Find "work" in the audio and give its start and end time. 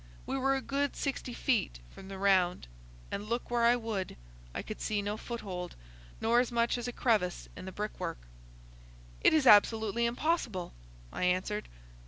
7.99-8.17